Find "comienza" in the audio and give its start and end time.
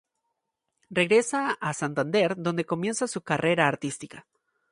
2.65-3.05